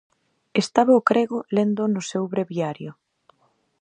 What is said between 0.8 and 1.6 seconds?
o crego